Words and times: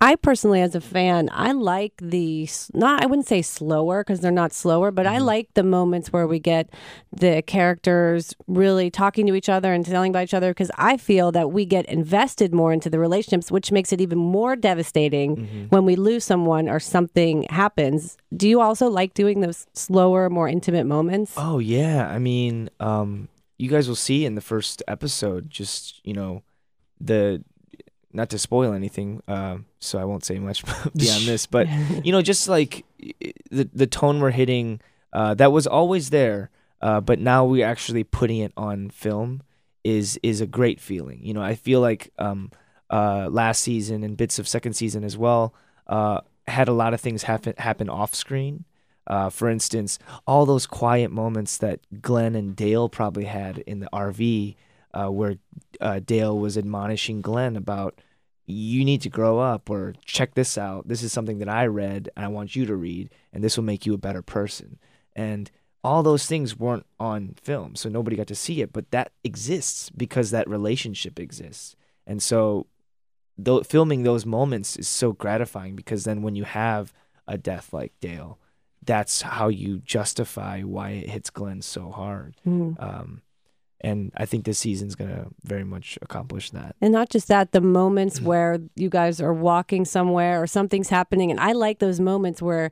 I 0.00 0.14
personally, 0.14 0.60
as 0.60 0.76
a 0.76 0.80
fan, 0.80 1.28
I 1.32 1.50
like 1.50 1.94
the 2.00 2.48
not. 2.72 3.02
I 3.02 3.06
wouldn't 3.06 3.26
say 3.26 3.42
slower 3.42 4.04
because 4.04 4.20
they're 4.20 4.30
not 4.30 4.52
slower, 4.52 4.92
but 4.92 5.08
I 5.08 5.18
like 5.18 5.52
the 5.54 5.64
moments 5.64 6.12
where 6.12 6.26
we 6.28 6.38
get 6.38 6.70
the 7.12 7.42
characters 7.42 8.32
really 8.46 8.90
talking 8.90 9.26
to 9.26 9.34
each 9.34 9.48
other 9.48 9.72
and 9.72 9.84
telling 9.84 10.10
about 10.10 10.22
each 10.22 10.34
other. 10.34 10.50
Because 10.50 10.70
I 10.78 10.98
feel 10.98 11.32
that 11.32 11.50
we 11.50 11.64
get 11.64 11.84
invested 11.86 12.54
more 12.54 12.72
into 12.72 12.88
the 12.88 13.00
relationships, 13.00 13.50
which 13.50 13.72
makes 13.72 13.92
it 13.92 14.00
even 14.00 14.18
more 14.18 14.54
devastating 14.54 15.66
when 15.70 15.84
we 15.84 15.96
lose 15.96 16.22
someone 16.24 16.68
or 16.68 16.78
something 16.78 17.42
happens. 17.50 18.16
Do 18.36 18.48
you 18.48 18.60
also 18.60 18.88
like 18.88 19.14
doing 19.14 19.40
those 19.40 19.66
slower, 19.74 20.30
more 20.30 20.48
intimate 20.48 20.86
moments? 20.86 21.32
Oh 21.36 21.58
yeah, 21.58 22.08
I 22.08 22.20
mean, 22.20 22.70
um, 22.78 23.28
you 23.58 23.68
guys 23.68 23.88
will 23.88 23.96
see 23.96 24.24
in 24.24 24.36
the 24.36 24.40
first 24.40 24.80
episode. 24.86 25.50
Just 25.50 26.00
you 26.06 26.14
know, 26.14 26.44
the 27.00 27.42
not 28.18 28.28
to 28.30 28.38
spoil 28.38 28.74
anything, 28.74 29.22
um, 29.28 29.64
so 29.78 29.98
I 29.98 30.04
won't 30.04 30.24
say 30.24 30.38
much 30.38 30.64
beyond 30.96 31.24
this. 31.24 31.46
But 31.46 31.68
you 32.04 32.12
know, 32.12 32.20
just 32.20 32.48
like 32.48 32.84
the 33.50 33.68
the 33.72 33.86
tone 33.86 34.20
we're 34.20 34.32
hitting, 34.32 34.80
uh, 35.12 35.34
that 35.34 35.52
was 35.52 35.66
always 35.66 36.10
there, 36.10 36.50
uh, 36.82 37.00
but 37.00 37.18
now 37.18 37.44
we're 37.46 37.66
actually 37.66 38.04
putting 38.04 38.38
it 38.38 38.52
on 38.56 38.90
film. 38.90 39.42
Is 39.84 40.18
is 40.22 40.42
a 40.42 40.46
great 40.46 40.80
feeling. 40.80 41.20
You 41.22 41.32
know, 41.32 41.40
I 41.40 41.54
feel 41.54 41.80
like 41.80 42.12
um, 42.18 42.50
uh, 42.90 43.28
last 43.30 43.62
season 43.62 44.02
and 44.02 44.16
bits 44.16 44.38
of 44.38 44.48
second 44.48 44.74
season 44.74 45.04
as 45.04 45.16
well 45.16 45.54
uh, 45.86 46.20
had 46.46 46.68
a 46.68 46.72
lot 46.72 46.94
of 46.94 47.00
things 47.00 47.24
happen 47.24 47.54
happen 47.58 47.88
off 47.88 48.14
screen. 48.14 48.64
Uh, 49.06 49.30
for 49.30 49.48
instance, 49.48 49.98
all 50.26 50.44
those 50.44 50.66
quiet 50.66 51.10
moments 51.10 51.56
that 51.58 51.80
Glenn 52.02 52.34
and 52.34 52.54
Dale 52.54 52.90
probably 52.90 53.24
had 53.24 53.58
in 53.58 53.80
the 53.80 53.88
RV, 53.90 54.54
uh, 54.92 55.06
where 55.06 55.36
uh, 55.80 56.00
Dale 56.00 56.38
was 56.38 56.58
admonishing 56.58 57.22
Glenn 57.22 57.56
about 57.56 57.98
you 58.50 58.84
need 58.84 59.02
to 59.02 59.10
grow 59.10 59.38
up 59.38 59.68
or 59.68 59.94
check 60.04 60.34
this 60.34 60.56
out. 60.56 60.88
This 60.88 61.02
is 61.02 61.12
something 61.12 61.38
that 61.38 61.48
I 61.50 61.66
read 61.66 62.08
and 62.16 62.24
I 62.24 62.28
want 62.28 62.56
you 62.56 62.64
to 62.66 62.74
read, 62.74 63.10
and 63.32 63.44
this 63.44 63.56
will 63.56 63.64
make 63.64 63.84
you 63.84 63.92
a 63.92 63.98
better 63.98 64.22
person. 64.22 64.78
And 65.14 65.50
all 65.84 66.02
those 66.02 66.26
things 66.26 66.58
weren't 66.58 66.86
on 66.98 67.34
film, 67.42 67.76
so 67.76 67.88
nobody 67.88 68.16
got 68.16 68.26
to 68.28 68.34
see 68.34 68.62
it, 68.62 68.72
but 68.72 68.90
that 68.90 69.12
exists 69.22 69.90
because 69.90 70.30
that 70.30 70.48
relationship 70.48 71.20
exists. 71.20 71.76
And 72.06 72.22
so, 72.22 72.66
though 73.36 73.62
filming 73.62 74.02
those 74.02 74.24
moments 74.24 74.76
is 74.76 74.88
so 74.88 75.12
gratifying 75.12 75.76
because 75.76 76.04
then 76.04 76.22
when 76.22 76.34
you 76.34 76.44
have 76.44 76.92
a 77.26 77.36
death 77.36 77.72
like 77.72 77.92
Dale, 78.00 78.38
that's 78.82 79.20
how 79.22 79.48
you 79.48 79.80
justify 79.84 80.62
why 80.62 80.90
it 80.90 81.10
hits 81.10 81.28
Glenn 81.30 81.60
so 81.60 81.90
hard. 81.90 82.34
Mm. 82.46 82.82
Um, 82.82 83.22
and 83.80 84.12
I 84.16 84.26
think 84.26 84.44
this 84.44 84.58
season's 84.58 84.94
gonna 84.94 85.26
very 85.44 85.64
much 85.64 85.98
accomplish 86.02 86.50
that. 86.50 86.76
And 86.80 86.92
not 86.92 87.10
just 87.10 87.28
that, 87.28 87.52
the 87.52 87.60
moments 87.60 88.20
where 88.20 88.58
you 88.74 88.88
guys 88.90 89.20
are 89.20 89.34
walking 89.34 89.84
somewhere 89.84 90.42
or 90.42 90.46
something's 90.46 90.88
happening. 90.88 91.30
And 91.30 91.38
I 91.40 91.52
like 91.52 91.78
those 91.78 92.00
moments 92.00 92.42
where 92.42 92.70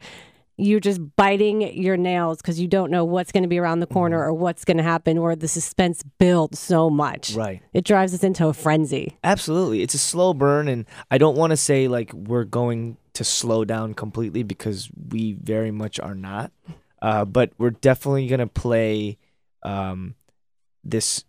you're 0.59 0.81
just 0.81 1.01
biting 1.17 1.61
your 1.77 1.99
nails 1.99 2.39
because 2.39 2.59
you 2.59 2.67
don't 2.67 2.91
know 2.91 3.05
what's 3.05 3.31
going 3.31 3.43
to 3.43 3.49
be 3.49 3.59
around 3.59 3.81
the 3.81 3.87
corner 3.87 4.19
Mm-hmm. 4.19 4.29
or 4.31 4.33
what's 4.35 4.65
going 4.65 4.79
to 4.79 4.83
happen, 4.83 5.19
or 5.19 5.37
the 5.37 5.49
suspense 5.49 6.03
builds 6.19 6.59
so 6.59 6.89
much. 6.89 7.35
Right. 7.35 7.61
It 7.75 7.85
drives 7.85 8.15
us 8.15 8.25
into 8.25 8.47
a 8.47 8.55
frenzy. 8.55 9.19
Absolutely. 9.23 9.83
It's 9.83 9.93
a 9.93 9.99
slow 9.99 10.33
burn 10.33 10.67
and 10.69 10.87
I 11.11 11.19
don't 11.19 11.37
want 11.37 11.51
to 11.51 11.59
say 11.59 11.89
like 11.89 12.11
we're 12.15 12.45
going 12.45 12.97
to 13.13 13.23
slow 13.23 13.65
down 13.67 13.93
completely 13.93 14.43
because 14.43 14.89
we 15.11 15.35
very 15.35 15.71
much 15.71 16.01
are 16.01 16.15
not. 16.15 16.53
Uh, 17.03 17.27
but 17.27 17.53
we're 17.59 17.71
definitely 17.71 18.27
going 18.27 18.41
to 18.41 18.47
play 18.47 19.19
um, 19.63 20.15
this 20.91 21.25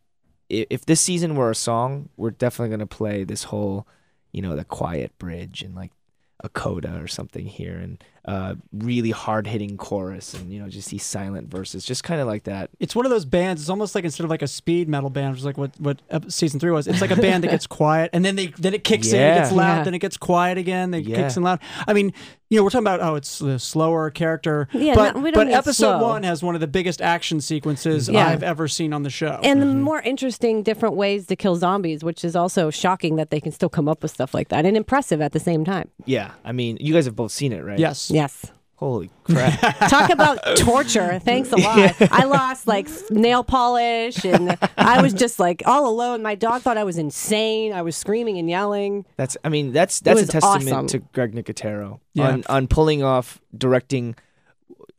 if 0.49 0.85
this 0.85 1.01
season 1.01 1.35
were 1.35 1.51
a 1.51 1.55
song, 1.55 2.09
we're 2.15 2.31
definitely 2.31 2.69
going 2.69 2.87
to 2.87 2.95
play 2.95 3.23
this 3.23 3.43
whole, 3.43 3.85
you 4.31 4.41
know, 4.41 4.55
the 4.55 4.63
quiet 4.63 5.17
bridge 5.17 5.61
and 5.61 5.75
like 5.75 5.91
a 6.39 6.49
coda 6.49 6.97
or 7.01 7.07
something 7.07 7.45
here. 7.45 7.77
And 7.77 8.01
uh, 8.27 8.55
really 8.73 9.11
hard 9.11 9.47
hitting 9.47 9.77
chorus 9.77 10.33
and 10.33 10.51
you 10.51 10.59
know 10.61 10.67
just 10.67 10.89
these 10.89 11.03
silent 11.03 11.49
verses, 11.49 11.85
just 11.85 12.03
kind 12.03 12.19
of 12.19 12.27
like 12.27 12.43
that. 12.43 12.69
It's 12.79 12.95
one 12.95 13.05
of 13.05 13.09
those 13.09 13.23
bands. 13.25 13.61
It's 13.61 13.69
almost 13.69 13.95
like 13.95 14.03
instead 14.03 14.25
of 14.25 14.29
like 14.29 14.41
a 14.41 14.47
speed 14.47 14.89
metal 14.89 15.09
band, 15.09 15.31
which 15.31 15.39
is 15.39 15.45
like 15.45 15.57
what 15.57 15.71
what 15.79 16.01
season 16.31 16.59
three 16.59 16.71
was. 16.71 16.87
It's 16.87 16.99
like 17.01 17.11
a 17.11 17.15
band 17.15 17.43
that 17.45 17.51
gets 17.51 17.67
quiet 17.79 18.09
and 18.13 18.25
then 18.25 18.35
they 18.35 18.47
then 18.57 18.73
it 18.73 18.83
kicks 18.83 19.13
in, 19.13 19.21
it 19.21 19.35
gets 19.35 19.51
loud, 19.51 19.77
Yeah. 19.77 19.83
then 19.83 19.93
it 19.93 19.99
gets 19.99 20.17
quiet 20.17 20.57
again, 20.57 20.91
then 20.91 21.01
it 21.01 21.07
Yeah. 21.07 21.15
kicks 21.17 21.37
in 21.37 21.43
loud. 21.43 21.59
I 21.87 21.93
mean, 21.93 22.11
you 22.49 22.57
know, 22.57 22.63
we're 22.63 22.69
talking 22.69 22.85
about 22.87 23.01
oh, 23.01 23.15
it's 23.15 23.39
a 23.41 23.59
slower 23.59 24.09
character, 24.09 24.67
Yeah, 24.73 24.95
but 24.95 25.15
no, 25.15 25.21
we 25.21 25.31
don't 25.31 25.45
but 25.47 25.53
episode 25.53 25.99
slow. 25.99 26.01
one 26.09 26.23
has 26.23 26.43
one 26.43 26.55
of 26.55 26.61
the 26.61 26.67
biggest 26.67 27.01
action 27.01 27.39
sequences 27.41 28.09
Yeah. 28.09 28.27
I've 28.27 28.43
ever 28.43 28.67
seen 28.67 28.91
on 28.93 29.03
the 29.03 29.09
show. 29.09 29.39
And 29.43 29.61
the 29.61 29.65
Mm-hmm. 29.67 29.81
more 29.81 30.01
interesting, 30.01 30.63
different 30.63 30.95
ways 30.95 31.27
to 31.27 31.35
kill 31.35 31.55
zombies, 31.55 32.03
which 32.03 32.25
is 32.25 32.35
also 32.35 32.69
shocking 32.69 33.15
that 33.17 33.29
they 33.29 33.39
can 33.39 33.51
still 33.51 33.69
come 33.69 33.87
up 33.87 34.01
with 34.01 34.11
stuff 34.11 34.33
like 34.33 34.49
that 34.49 34.65
and 34.65 34.75
impressive 34.77 35.21
at 35.21 35.31
the 35.33 35.39
same 35.39 35.63
time. 35.65 35.89
Yeah, 36.05 36.31
I 36.45 36.51
mean, 36.51 36.77
you 36.81 36.93
guys 36.93 37.05
have 37.05 37.15
both 37.15 37.31
seen 37.31 37.51
it, 37.53 37.63
right? 37.63 37.77
yes, 37.79 38.09
Yes. 38.17 38.51
Holy 38.75 39.09
crap. 39.23 39.59
Talk 39.89 40.09
about 40.11 40.37
torture. 40.57 41.17
Thanks 41.19 41.51
a 41.51 41.55
lot. 41.67 41.95
I 42.11 42.25
lost 42.25 42.67
like 42.67 42.87
nail 43.09 43.43
polish 43.43 44.23
and 44.23 44.55
I 44.77 45.01
was 45.01 45.13
just 45.13 45.39
like 45.39 45.63
all 45.65 45.87
alone. 45.87 46.21
My 46.21 46.35
dog 46.35 46.61
thought 46.61 46.77
I 46.77 46.83
was 46.83 46.97
insane. 46.97 47.73
I 47.73 47.81
was 47.81 47.95
screaming 47.95 48.37
and 48.37 48.47
yelling. 48.49 49.05
That's 49.15 49.35
I 49.43 49.49
mean 49.49 49.71
that's 49.71 49.99
that's 50.01 50.21
a 50.21 50.27
testament 50.27 50.71
awesome. 50.71 50.87
to 50.89 50.99
Greg 51.11 51.33
Nicotero 51.33 51.99
Yeah. 52.13 52.29
on 52.29 52.43
on 52.49 52.67
pulling 52.67 53.01
off 53.01 53.39
directing 53.57 54.15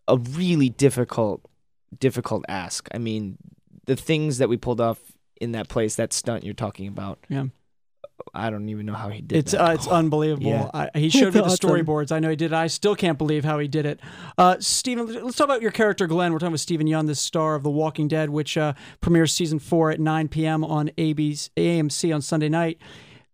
a 0.09 0.17
really 0.17 0.71
difficult 0.71 1.41
difficult 2.01 2.45
ask. 2.49 2.89
I 2.93 2.99
mean 2.99 3.39
the 3.87 3.97
things 3.97 4.39
that 4.39 4.49
we 4.49 4.57
pulled 4.57 4.81
off 4.81 4.99
in 5.41 5.53
that 5.53 5.69
place 5.69 5.95
that 5.97 6.13
stunt 6.13 6.43
you're 6.43 6.53
talking 6.55 6.89
about. 6.89 7.19
Yeah. 7.29 7.45
I 8.35 8.51
don't 8.51 8.69
even 8.69 8.87
know 8.87 8.95
how 8.95 9.09
he 9.09 9.21
did 9.21 9.37
it. 9.37 9.39
It's 9.39 9.55
uh, 9.55 9.73
it's 9.75 9.87
unbelievable. 10.01 10.47
Yeah. 10.51 10.71
I, 10.73 10.91
he 10.99 11.11
showed 11.11 11.35
me 11.35 11.41
the 11.41 11.47
storyboards. 11.47 12.13
I 12.13 12.19
know 12.19 12.31
he 12.31 12.37
did. 12.37 12.53
it. 12.53 12.57
I 12.57 12.67
still 12.67 12.95
can't 12.95 13.19
believe 13.19 13.45
how 13.45 13.59
he 13.59 13.69
did 13.69 13.87
it. 13.87 14.01
Uh, 14.37 14.57
Steven, 14.61 15.07
let's 15.25 15.37
talk 15.37 15.47
about 15.47 15.63
your 15.63 15.71
character 15.71 16.07
Glenn. 16.07 16.33
We're 16.33 16.39
talking 16.39 16.53
with 16.53 16.61
Steven 16.61 16.87
Yeun, 16.87 17.07
the 17.07 17.15
star 17.15 17.55
of 17.55 17.63
The 17.63 17.71
Walking 17.71 18.09
Dead, 18.09 18.31
which 18.31 18.57
uh, 18.57 18.75
premieres 19.01 19.33
season 19.33 19.59
four 19.59 19.91
at 19.91 20.01
9 20.01 20.29
p.m. 20.29 20.65
on 20.65 20.89
AMC 20.99 22.15
on 22.15 22.21
Sunday 22.21 22.49
night. 22.49 22.79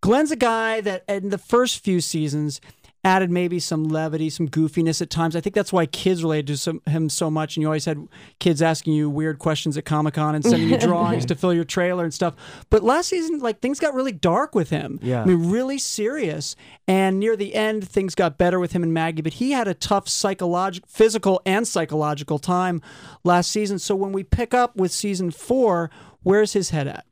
Glenn's 0.00 0.30
a 0.30 0.36
guy 0.36 0.80
that 0.82 1.04
in 1.08 1.30
the 1.30 1.38
first 1.38 1.82
few 1.82 2.00
seasons 2.00 2.60
added 3.04 3.30
maybe 3.30 3.60
some 3.60 3.84
levity, 3.84 4.30
some 4.30 4.48
goofiness 4.48 5.02
at 5.02 5.10
times. 5.10 5.36
I 5.36 5.40
think 5.40 5.54
that's 5.54 5.72
why 5.72 5.84
kids 5.86 6.22
related 6.22 6.46
to 6.48 6.56
some, 6.56 6.80
him 6.86 7.08
so 7.10 7.30
much. 7.30 7.56
And 7.56 7.62
you 7.62 7.68
always 7.68 7.84
had 7.84 8.08
kids 8.40 8.62
asking 8.62 8.94
you 8.94 9.10
weird 9.10 9.38
questions 9.38 9.76
at 9.76 9.84
Comic 9.84 10.14
Con 10.14 10.34
and 10.34 10.42
sending 10.44 10.70
you 10.70 10.78
drawings 10.78 11.26
to 11.26 11.34
fill 11.34 11.52
your 11.52 11.64
trailer 11.64 12.04
and 12.04 12.14
stuff. 12.14 12.34
But 12.70 12.82
last 12.82 13.08
season, 13.10 13.40
like 13.40 13.60
things 13.60 13.78
got 13.78 13.92
really 13.94 14.12
dark 14.12 14.54
with 14.54 14.70
him. 14.70 14.98
Yeah. 15.02 15.22
I 15.22 15.26
mean, 15.26 15.50
really 15.50 15.78
serious. 15.78 16.56
And 16.88 17.20
near 17.20 17.36
the 17.36 17.54
end, 17.54 17.86
things 17.88 18.14
got 18.14 18.38
better 18.38 18.58
with 18.58 18.72
him 18.72 18.82
and 18.82 18.94
Maggie. 18.94 19.22
But 19.22 19.34
he 19.34 19.52
had 19.52 19.68
a 19.68 19.74
tough 19.74 20.08
psychological, 20.08 20.88
physical, 20.90 21.42
and 21.44 21.68
psychological 21.68 22.38
time 22.38 22.80
last 23.22 23.50
season. 23.50 23.78
So 23.78 23.94
when 23.94 24.12
we 24.12 24.22
pick 24.24 24.54
up 24.54 24.76
with 24.76 24.92
season 24.92 25.30
four, 25.30 25.90
where's 26.22 26.54
his 26.54 26.70
head 26.70 26.88
at? 26.88 27.04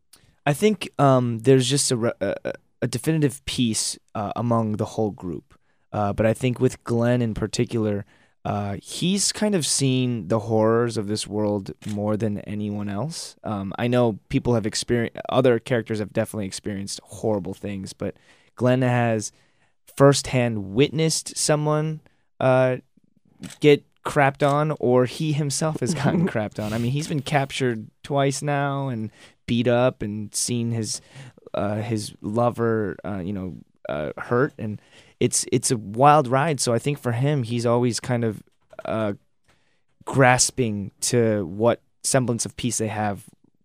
I 0.46 0.54
think 0.54 0.88
um, 0.98 1.40
there's 1.40 1.68
just 1.68 1.90
a, 1.92 1.96
re- 1.96 2.12
a, 2.20 2.34
a- 2.44 2.52
a 2.82 2.88
definitive 2.88 3.44
piece 3.44 3.96
uh, 4.16 4.32
among 4.34 4.72
the 4.72 4.84
whole 4.84 5.12
group. 5.12 5.54
Uh, 5.92 6.12
but 6.12 6.26
I 6.26 6.34
think 6.34 6.60
with 6.60 6.82
Glenn 6.84 7.20
in 7.20 7.34
particular, 7.34 8.04
uh, 8.44 8.76
he's 8.82 9.30
kind 9.30 9.54
of 9.54 9.64
seen 9.64 10.28
the 10.28 10.40
horrors 10.40 10.96
of 10.96 11.06
this 11.06 11.26
world 11.26 11.72
more 11.86 12.16
than 12.16 12.38
anyone 12.40 12.88
else. 12.88 13.36
Um, 13.44 13.72
I 13.78 13.86
know 13.86 14.18
people 14.28 14.54
have 14.54 14.66
experienced, 14.66 15.18
other 15.28 15.58
characters 15.58 16.00
have 16.00 16.12
definitely 16.12 16.46
experienced 16.46 17.00
horrible 17.04 17.54
things, 17.54 17.92
but 17.92 18.16
Glenn 18.56 18.82
has 18.82 19.32
firsthand 19.96 20.74
witnessed 20.74 21.36
someone 21.36 22.00
uh, 22.40 22.78
get 23.60 23.84
crapped 24.04 24.46
on, 24.46 24.72
or 24.80 25.04
he 25.04 25.32
himself 25.32 25.78
has 25.80 25.94
gotten 25.94 26.26
crapped 26.28 26.62
on. 26.62 26.72
I 26.72 26.78
mean, 26.78 26.92
he's 26.92 27.08
been 27.08 27.22
captured 27.22 27.88
twice 28.02 28.42
now 28.42 28.88
and 28.88 29.10
beat 29.46 29.68
up 29.68 30.02
and 30.02 30.34
seen 30.34 30.72
his 30.72 31.00
uh, 31.54 31.76
his 31.76 32.14
lover, 32.22 32.96
uh, 33.04 33.18
you 33.18 33.32
know, 33.32 33.56
uh, 33.88 34.12
hurt, 34.16 34.52
and 34.58 34.80
it's 35.20 35.44
it's 35.52 35.70
a 35.70 35.76
wild 35.76 36.28
ride. 36.28 36.60
So 36.60 36.72
I 36.72 36.78
think 36.78 36.98
for 36.98 37.12
him, 37.12 37.42
he's 37.42 37.66
always 37.66 38.00
kind 38.00 38.24
of 38.24 38.42
uh, 38.84 39.14
grasping 40.04 40.92
to 41.02 41.44
what 41.46 41.80
semblance 42.02 42.44
of 42.44 42.56
peace 42.56 42.78
they 42.78 42.88
have 42.88 43.24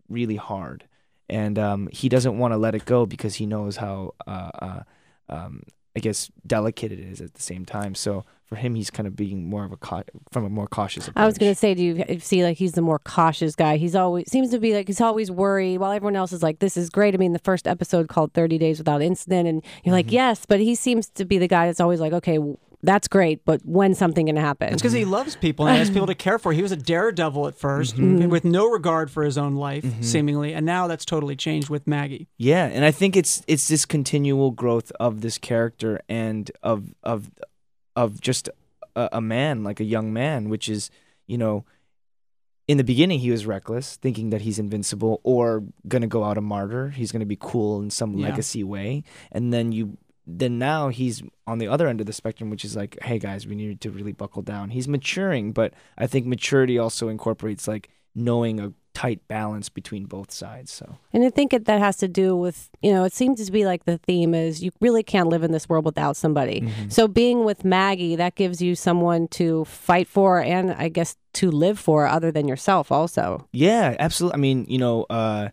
really 0.09 0.35
hard, 0.35 0.85
and 1.29 1.57
um, 1.57 1.89
he 1.91 2.09
doesn't 2.09 2.37
want 2.37 2.53
to 2.53 2.57
let 2.57 2.75
it 2.75 2.85
go 2.85 3.05
because 3.05 3.35
he 3.35 3.45
knows 3.45 3.77
how 3.77 4.13
uh, 4.25 4.51
uh, 4.59 4.83
um, 5.29 5.63
I 5.95 5.99
guess 5.99 6.29
delicate 6.45 6.91
it 6.91 6.99
is 6.99 7.21
at 7.21 7.33
the 7.33 7.41
same 7.41 7.65
time. 7.65 7.95
So 7.95 8.25
for 8.47 8.55
him, 8.55 8.75
he's 8.75 8.89
kind 8.89 9.05
of 9.05 9.15
being 9.15 9.49
more 9.49 9.65
of 9.65 9.71
a 9.71 9.77
cau- 9.77 10.03
from 10.31 10.45
a 10.45 10.49
more 10.49 10.67
cautious 10.67 11.07
approach. 11.07 11.21
I 11.21 11.25
was 11.25 11.37
going 11.37 11.51
to 11.51 11.55
say, 11.55 11.73
do 11.73 11.83
you 11.83 12.19
see 12.19 12.43
like 12.43 12.57
he's 12.57 12.71
the 12.71 12.81
more 12.81 12.99
cautious 12.99 13.55
guy? 13.55 13.77
He's 13.77 13.95
always 13.95 14.31
seems 14.31 14.51
to 14.51 14.59
be 14.59 14.73
like 14.73 14.87
he's 14.87 15.01
always 15.01 15.29
worried, 15.29 15.79
while 15.79 15.91
everyone 15.91 16.15
else 16.15 16.31
is 16.31 16.41
like, 16.41 16.59
"This 16.59 16.77
is 16.77 16.89
great." 16.89 17.13
I 17.13 17.17
mean, 17.17 17.33
the 17.33 17.39
first 17.39 17.67
episode 17.67 18.07
called 18.07 18.33
"30 18.33 18.57
Days 18.57 18.77
Without 18.77 19.01
Incident," 19.01 19.47
and 19.47 19.63
you're 19.83 19.93
like, 19.93 20.07
mm-hmm. 20.07 20.15
"Yes," 20.15 20.45
but 20.45 20.59
he 20.59 20.75
seems 20.75 21.09
to 21.11 21.25
be 21.25 21.37
the 21.37 21.47
guy 21.47 21.65
that's 21.65 21.81
always 21.81 21.99
like, 21.99 22.13
"Okay, 22.13 22.39
that's 22.83 23.07
great, 23.07 23.43
but 23.43 23.61
when's 23.65 23.97
something 23.97 24.25
going 24.25 24.35
to 24.35 24.41
happen? 24.41 24.71
It's 24.71 24.81
because 24.81 24.93
he 24.93 25.05
loves 25.05 25.35
people 25.35 25.67
and 25.67 25.75
he 25.75 25.79
has 25.79 25.89
people 25.89 26.07
to 26.07 26.15
care 26.15 26.37
for. 26.37 26.53
He 26.53 26.61
was 26.61 26.71
a 26.71 26.77
daredevil 26.77 27.47
at 27.47 27.57
1st 27.57 27.93
mm-hmm. 27.93 28.17
mm-hmm. 28.19 28.29
with 28.29 28.45
no 28.45 28.69
regard 28.69 29.09
for 29.09 29.23
his 29.23 29.37
own 29.37 29.55
life, 29.55 29.83
mm-hmm. 29.83 30.01
seemingly, 30.01 30.53
and 30.53 30.65
now 30.65 30.87
that's 30.87 31.05
totally 31.05 31.35
changed 31.35 31.69
with 31.69 31.87
Maggie. 31.87 32.27
Yeah, 32.37 32.65
and 32.65 32.85
I 32.85 32.91
think 32.91 33.15
it's 33.15 33.43
it's 33.47 33.67
this 33.67 33.85
continual 33.85 34.51
growth 34.51 34.91
of 34.99 35.21
this 35.21 35.37
character 35.37 36.01
and 36.07 36.49
of 36.63 36.93
of 37.03 37.31
of 37.97 38.21
just 38.21 38.47
a, 38.95 39.09
a 39.13 39.21
man, 39.21 39.63
like 39.65 39.79
a 39.81 39.83
young 39.95 40.13
man, 40.13 40.47
which 40.47 40.69
is 40.69 40.89
you 41.27 41.37
know, 41.37 41.65
in 42.67 42.77
the 42.77 42.83
beginning 42.83 43.19
he 43.19 43.31
was 43.31 43.45
reckless, 43.45 43.97
thinking 43.97 44.29
that 44.29 44.41
he's 44.41 44.59
invincible 44.59 45.19
or 45.23 45.63
gonna 45.87 46.07
go 46.07 46.23
out 46.23 46.37
a 46.37 46.41
martyr. 46.41 46.89
He's 46.89 47.11
gonna 47.11 47.25
be 47.25 47.37
cool 47.39 47.81
in 47.81 47.89
some 47.89 48.13
Yeah. 48.13 48.27
legacy 48.29 48.63
way, 48.63 49.03
and 49.31 49.51
then 49.53 49.71
you. 49.71 49.97
Then 50.29 50.59
now 50.59 50.89
he's 50.89 51.23
on 51.45 51.57
the 51.57 51.69
other 51.69 51.87
end 51.87 52.01
of 52.01 52.05
the 52.05 52.11
spectrum, 52.11 52.49
which 52.49 52.65
is 52.65 52.75
like, 52.75 52.97
hey 53.01 53.17
guys, 53.17 53.47
we 53.47 53.55
need 53.55 53.79
to 53.79 53.89
really 53.89 54.11
buckle 54.11 54.41
down. 54.41 54.71
He's 54.71 54.85
maturing, 54.85 55.53
but 55.53 55.73
I 55.97 56.05
think 56.05 56.25
maturity 56.25 56.77
also 56.77 57.07
incorporates 57.07 57.65
like 57.65 57.87
knowing 58.13 58.59
a 58.59 58.73
tight 58.97 59.21
balance 59.27 59.69
between 59.69 60.05
both 60.05 60.31
sides. 60.31 60.71
So 60.71 60.97
And 61.13 61.23
I 61.23 61.29
think 61.29 61.53
it, 61.53 61.65
that 61.65 61.79
has 61.79 61.97
to 61.97 62.07
do 62.07 62.35
with, 62.35 62.71
you 62.81 62.91
know, 62.91 63.03
it 63.03 63.13
seems 63.13 63.45
to 63.45 63.51
be 63.51 63.63
like 63.63 63.85
the 63.85 63.99
theme 63.99 64.33
is 64.33 64.63
you 64.63 64.71
really 64.81 65.03
can't 65.03 65.29
live 65.29 65.43
in 65.43 65.51
this 65.51 65.69
world 65.69 65.85
without 65.85 66.17
somebody. 66.17 66.61
Mm-hmm. 66.61 66.89
So 66.89 67.07
being 67.07 67.43
with 67.43 67.63
Maggie, 67.63 68.15
that 68.15 68.33
gives 68.33 68.59
you 68.59 68.73
someone 68.73 69.27
to 69.39 69.65
fight 69.65 70.07
for 70.07 70.41
and 70.41 70.71
I 70.71 70.89
guess 70.89 71.15
to 71.33 71.51
live 71.51 71.77
for 71.77 72.07
other 72.07 72.31
than 72.31 72.47
yourself 72.47 72.91
also. 72.91 73.47
Yeah, 73.53 73.95
absolutely. 73.99 74.37
I 74.37 74.39
mean, 74.39 74.65
you 74.67 74.79
know, 74.79 75.05
uh, 75.11 75.49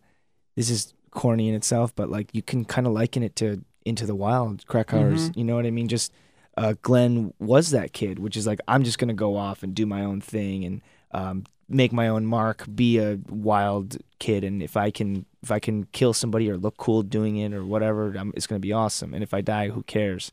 this 0.56 0.70
is 0.70 0.94
corny 1.10 1.50
in 1.50 1.54
itself, 1.54 1.94
but 1.94 2.08
like 2.08 2.30
you 2.32 2.40
can 2.40 2.64
kind 2.64 2.86
of 2.86 2.94
liken 2.94 3.22
it 3.22 3.36
to 3.36 3.62
Into 3.84 4.06
the 4.06 4.14
Wild, 4.14 4.66
Krakauer's. 4.68 5.30
You 5.36 5.44
know 5.44 5.54
what 5.54 5.66
I 5.66 5.70
mean? 5.70 5.88
Just 5.88 6.14
uh, 6.56 6.76
Glenn 6.80 7.34
was 7.38 7.72
that 7.72 7.92
kid, 7.92 8.18
which 8.18 8.38
is 8.38 8.46
like 8.46 8.60
I'm 8.66 8.84
just 8.84 8.98
gonna 8.98 9.12
go 9.12 9.36
off 9.36 9.62
and 9.62 9.74
do 9.74 9.84
my 9.84 10.02
own 10.02 10.22
thing 10.22 10.64
and 10.64 10.80
um, 11.10 11.44
make 11.68 11.92
my 11.92 12.08
own 12.08 12.26
mark, 12.26 12.64
be 12.74 12.98
a 12.98 13.18
wild 13.28 13.98
kid, 14.18 14.44
and 14.44 14.62
if 14.62 14.76
I 14.76 14.90
can 14.90 15.26
if 15.42 15.50
I 15.50 15.58
can 15.58 15.84
kill 15.86 16.12
somebody 16.12 16.50
or 16.50 16.56
look 16.56 16.76
cool 16.76 17.02
doing 17.02 17.36
it 17.36 17.52
or 17.52 17.64
whatever, 17.64 18.16
i 18.18 18.24
it's 18.34 18.46
gonna 18.46 18.60
be 18.60 18.72
awesome. 18.72 19.14
And 19.14 19.22
if 19.22 19.34
I 19.34 19.40
die, 19.40 19.68
who 19.68 19.82
cares? 19.82 20.32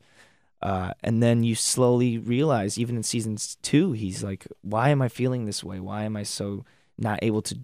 Uh, 0.62 0.92
and 1.02 1.22
then 1.22 1.42
you 1.42 1.54
slowly 1.56 2.18
realize, 2.18 2.78
even 2.78 2.96
in 2.96 3.02
seasons 3.02 3.56
two, 3.62 3.92
he's 3.92 4.22
like, 4.22 4.46
"Why 4.62 4.90
am 4.90 5.02
I 5.02 5.08
feeling 5.08 5.44
this 5.44 5.64
way? 5.64 5.80
Why 5.80 6.04
am 6.04 6.16
I 6.16 6.22
so 6.22 6.64
not 6.98 7.18
able 7.22 7.42
to 7.42 7.58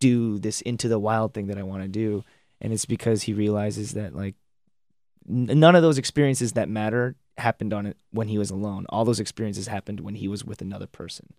do 0.00 0.38
this 0.38 0.60
into 0.62 0.88
the 0.88 0.98
wild 0.98 1.32
thing 1.34 1.46
that 1.46 1.58
I 1.58 1.62
want 1.62 1.82
to 1.82 1.88
do?" 1.88 2.24
And 2.60 2.72
it's 2.72 2.86
because 2.86 3.22
he 3.22 3.32
realizes 3.32 3.94
that 3.94 4.14
like 4.14 4.34
n- 5.28 5.58
none 5.60 5.76
of 5.76 5.82
those 5.82 5.98
experiences 5.98 6.52
that 6.52 6.68
matter 6.68 7.16
happened 7.38 7.72
on 7.72 7.86
it 7.86 7.96
when 8.10 8.28
he 8.28 8.38
was 8.38 8.50
alone. 8.50 8.86
All 8.88 9.04
those 9.04 9.20
experiences 9.20 9.66
happened 9.68 10.00
when 10.00 10.16
he 10.16 10.28
was 10.28 10.44
with 10.44 10.60
another 10.60 10.86
person. 10.86 11.32